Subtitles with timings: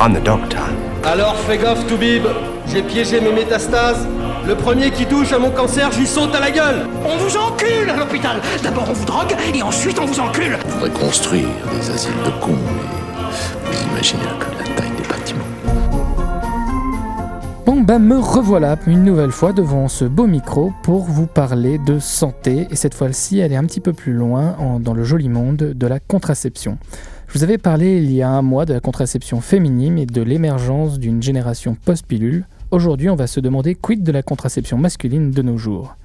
[0.00, 0.60] I'm the doctor.
[1.04, 2.24] Alors fais gaffe, Toubib.
[2.66, 4.06] J'ai piégé mes métastases.
[4.46, 6.86] Le premier qui touche à mon cancer, j'y saute à la gueule.
[7.06, 8.36] On vous encule à l'hôpital.
[8.62, 10.58] D'abord on vous drogue et ensuite on vous encule.
[10.66, 15.44] On pourrait construire des asiles de cons, mais vous imaginez que la taille des bâtiments.
[17.66, 21.98] Bon bah me revoilà une nouvelle fois devant ce beau micro pour vous parler de
[21.98, 25.28] santé et cette fois-ci elle est un petit peu plus loin en- dans le joli
[25.30, 26.76] monde de la contraception.
[27.34, 31.00] Vous avais parlé il y a un mois de la contraception féminine et de l'émergence
[31.00, 32.46] d'une génération post-pilule.
[32.70, 35.96] Aujourd'hui on va se demander quid de la contraception masculine de nos jours.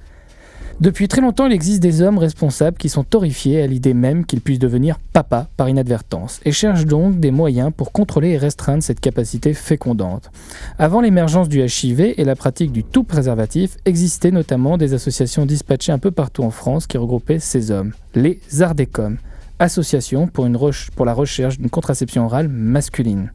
[0.80, 4.40] Depuis très longtemps, il existe des hommes responsables qui sont horrifiés à l'idée même qu'ils
[4.40, 8.98] puissent devenir papa par inadvertance et cherchent donc des moyens pour contrôler et restreindre cette
[8.98, 10.32] capacité fécondante.
[10.78, 15.92] Avant l'émergence du HIV et la pratique du tout préservatif, existaient notamment des associations dispatchées
[15.92, 19.18] un peu partout en France qui regroupaient ces hommes, les Ardecom,
[19.60, 20.58] association pour, une
[21.04, 23.32] la recherche d'une contraception orale masculine.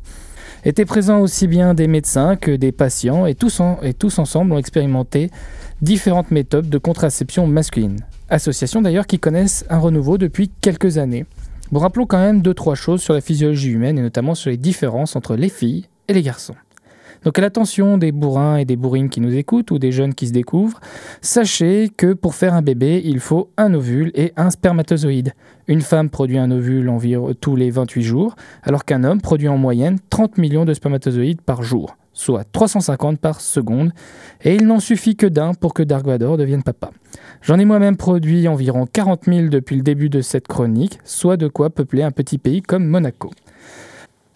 [0.66, 4.58] Étaient présents aussi bien des médecins que des patients et tous, et tous ensemble ont
[4.58, 5.30] expérimenté
[5.82, 8.00] différentes méthodes de contraception masculine.
[8.30, 11.26] Associations d'ailleurs qui connaissent un renouveau depuis quelques années.
[11.72, 14.58] Bon, rappelons quand même deux trois choses sur la physiologie humaine et notamment sur les
[14.58, 16.56] différences entre les filles et les garçons.
[17.26, 20.28] Donc à l'attention des bourrins et des bourrines qui nous écoutent ou des jeunes qui
[20.28, 20.80] se découvrent,
[21.22, 25.34] sachez que pour faire un bébé, il faut un ovule et un spermatozoïde.
[25.68, 29.58] Une femme produit un ovule environ tous les 28 jours, alors qu'un homme produit en
[29.58, 33.92] moyenne 30 millions de spermatozoïdes par jour, soit 350 par seconde,
[34.44, 36.92] et il n'en suffit que d'un pour que Dark devienne papa.
[37.42, 41.48] J'en ai moi-même produit environ 40 000 depuis le début de cette chronique, soit de
[41.48, 43.32] quoi peupler un petit pays comme Monaco.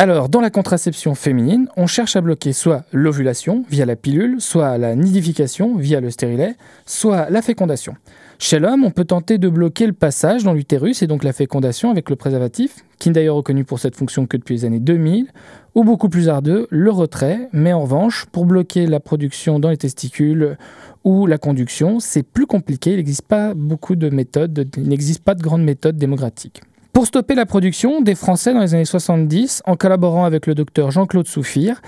[0.01, 4.77] Alors, dans la contraception féminine, on cherche à bloquer soit l'ovulation via la pilule, soit
[4.77, 6.55] la nidification via le stérilet,
[6.85, 7.95] soit la fécondation.
[8.37, 11.91] Chez l'homme, on peut tenter de bloquer le passage dans l'utérus et donc la fécondation
[11.91, 15.27] avec le préservatif, qui n'est d'ailleurs reconnu pour cette fonction que depuis les années 2000,
[15.75, 19.75] ou beaucoup plus ardeux, le retrait, mais en revanche, pour bloquer la production dans les
[19.75, 20.57] testicules
[21.03, 25.35] ou la conduction, c'est plus compliqué, il n'existe pas beaucoup de méthodes, il n'existe pas
[25.35, 26.61] de grandes méthodes démocratiques.
[26.99, 30.91] Pour stopper la production, des Français dans les années 70, en collaborant avec le docteur
[30.91, 31.79] Jean-Claude Souffire,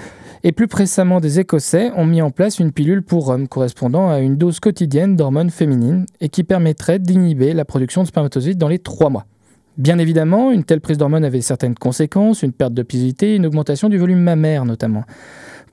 [0.45, 4.19] et plus précédemment des Écossais, ont mis en place une pilule pour hommes correspondant à
[4.19, 8.79] une dose quotidienne d'hormones féminines et qui permettrait d'inhiber la production de spermatozoïdes dans les
[8.79, 9.25] trois mois.
[9.77, 12.85] Bien évidemment, une telle prise d'hormones avait certaines conséquences, une perte de
[13.35, 15.03] une augmentation du volume mammaire notamment.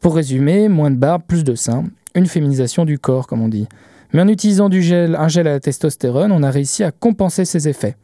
[0.00, 1.84] Pour résumer, moins de barbe, plus de seins,
[2.16, 3.68] une féminisation du corps comme on dit.
[4.12, 7.44] Mais en utilisant du gel, un gel à la testostérone, on a réussi à compenser
[7.44, 7.94] ces effets.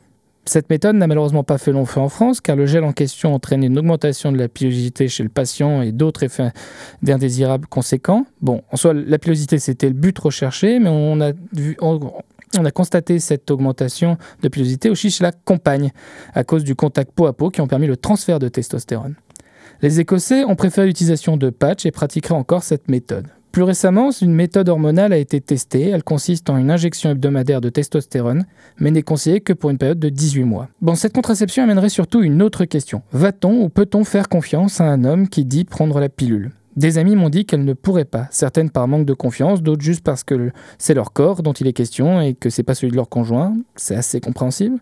[0.47, 3.35] Cette méthode n'a malheureusement pas fait long feu en France, car le gel en question
[3.35, 6.51] entraînait une augmentation de la pilosité chez le patient et d'autres effets
[7.07, 8.27] indésirables conséquents.
[8.43, 11.99] Bon, en soi, la pilosité, c'était le but recherché, mais on a, vu, on,
[12.59, 15.93] on a constaté cette augmentation de pilosité aussi chez la compagne,
[16.35, 19.15] à cause du contact peau à peau qui ont permis le transfert de testostérone.
[19.81, 23.29] Les Écossais ont préféré l'utilisation de patchs et pratiqueraient encore cette méthode.
[23.55, 25.91] Plus récemment, une méthode hormonale a été testée.
[25.91, 28.47] Elle consiste en une injection hebdomadaire de testostérone,
[28.81, 30.69] mais n'est conseillée que pour une période de 18 mois.
[30.83, 33.03] Bon, cette contraception amènerait surtout une autre question.
[33.13, 36.51] Va-t-on ou peut-on faire confiance à un homme qui dit prendre la pilule?
[36.75, 40.03] Des amis m'ont dit qu'elle ne pourrait pas, certaines par manque de confiance, d'autres juste
[40.03, 42.97] parce que c'est leur corps dont il est question et que c'est pas celui de
[42.97, 43.57] leur conjoint.
[43.77, 44.81] C'est assez compréhensible.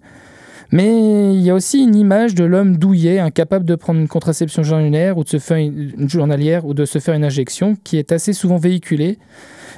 [0.73, 4.63] Mais il y a aussi une image de l'homme douillet, incapable de prendre une contraception
[4.63, 8.11] journalière ou de se faire une, journalière ou de se faire une injection, qui est
[8.11, 9.19] assez souvent véhiculée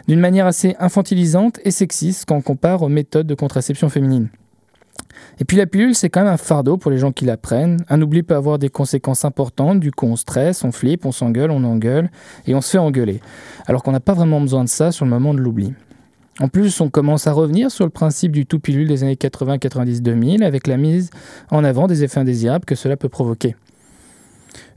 [0.06, 4.28] d'une manière assez infantilisante et sexiste quand on compare aux méthodes de contraception féminine.
[5.40, 7.78] Et puis la pilule, c'est quand même un fardeau pour les gens qui la prennent.
[7.88, 9.80] Un oubli peut avoir des conséquences importantes.
[9.80, 12.10] Du coup, on stresse, on flippe, on s'engueule, on engueule
[12.46, 13.20] et on se fait engueuler.
[13.66, 15.74] Alors qu'on n'a pas vraiment besoin de ça sur le moment de l'oubli.
[16.40, 19.58] En plus, on commence à revenir sur le principe du tout pilule des années 80,
[19.58, 21.10] 90, 2000 avec la mise
[21.50, 23.54] en avant des effets indésirables que cela peut provoquer.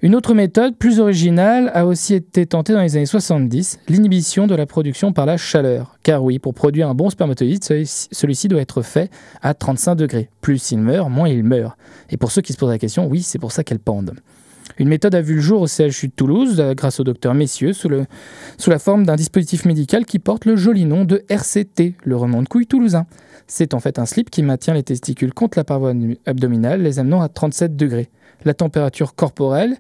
[0.04, 4.54] Une autre méthode plus originale a aussi été tentée dans les années 70, l'inhibition de
[4.54, 5.98] la production par la chaleur.
[6.04, 9.10] Car oui, pour produire un bon spermatozoïde, celui-ci doit être fait
[9.42, 10.30] à 35 degrés.
[10.42, 11.76] Plus il meurt, moins il meurt.
[12.12, 14.14] Et pour ceux qui se posent la question, oui, c'est pour ça qu'elle pende.
[14.80, 17.90] Une méthode a vu le jour au CHU de Toulouse grâce au docteur Messieux sous,
[17.90, 23.08] la forme d'un dispositif médical qui porte le joli nom de RCT, le remonte-couille toulousain.
[23.48, 25.94] C'est en fait un slip qui maintient les testicules contre la paroi
[26.26, 28.10] abdominale, les amenant à 37 degrés.
[28.46, 29.78] La température corporelle.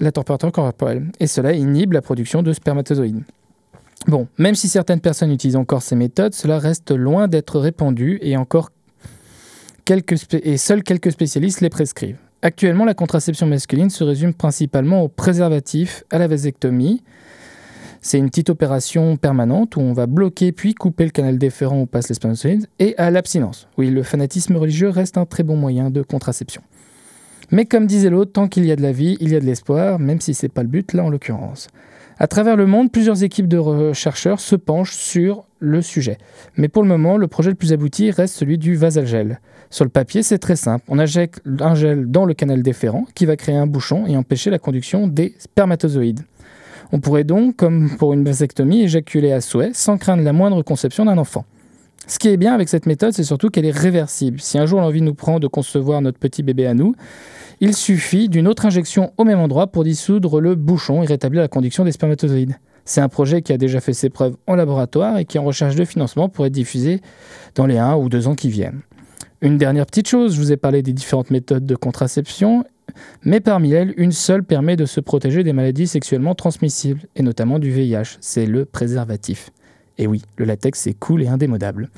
[0.00, 3.22] Et cela inhibe la production de spermatozoïdes.
[4.06, 8.36] Bon, même si certaines personnes utilisent encore ces méthodes, cela reste loin d'être répandu et
[8.36, 8.70] encore
[10.32, 12.23] et seuls quelques spécialistes les prescrivent.
[12.44, 17.02] Actuellement, la contraception masculine se résume principalement au préservatif, à la vasectomie.
[18.02, 21.86] C'est une petite opération permanente où on va bloquer puis couper le canal déférent où
[21.86, 23.66] passent les spermatozoïdes et à l'abstinence.
[23.78, 26.60] Oui, le fanatisme religieux reste un très bon moyen de contraception.
[27.50, 29.46] Mais comme disait l'autre, tant qu'il y a de la vie, il y a de
[29.46, 31.68] l'espoir, même si c'est pas le but là en l'occurrence.
[32.18, 36.18] À travers le monde, plusieurs équipes de chercheurs se penchent sur le sujet.
[36.56, 39.40] Mais pour le moment, le projet le plus abouti reste celui du vasalgel.
[39.70, 40.84] Sur le papier, c'est très simple.
[40.88, 44.50] On injecte un gel dans le canal déférent qui va créer un bouchon et empêcher
[44.50, 46.20] la conduction des spermatozoïdes.
[46.92, 51.06] On pourrait donc, comme pour une vasectomie, éjaculer à souhait sans craindre la moindre conception
[51.06, 51.44] d'un enfant.
[52.06, 54.40] Ce qui est bien avec cette méthode, c'est surtout qu'elle est réversible.
[54.40, 56.94] Si un jour l'envie nous prend de concevoir notre petit bébé à nous,
[57.60, 61.48] il suffit d'une autre injection au même endroit pour dissoudre le bouchon et rétablir la
[61.48, 62.56] conduction des spermatozoïdes.
[62.84, 65.44] C'est un projet qui a déjà fait ses preuves en laboratoire et qui est en
[65.44, 67.00] recherche de financement pour être diffusé
[67.54, 68.82] dans les 1 ou 2 ans qui viennent.
[69.40, 72.64] Une dernière petite chose, je vous ai parlé des différentes méthodes de contraception,
[73.22, 77.58] mais parmi elles, une seule permet de se protéger des maladies sexuellement transmissibles, et notamment
[77.58, 79.50] du VIH, c'est le préservatif.
[79.98, 81.88] Et oui, le latex c'est cool et indémodable.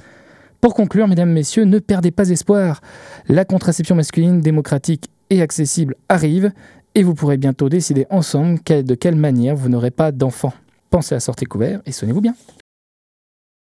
[0.61, 2.81] Pour conclure, mesdames, messieurs, ne perdez pas espoir.
[3.29, 6.51] La contraception masculine démocratique et accessible arrive,
[6.95, 10.55] et vous pourrez bientôt décider ensemble de quelle manière vous n'aurez pas d'enfants.
[10.91, 12.35] Pensez à sortir couvert et sonnez-vous bien.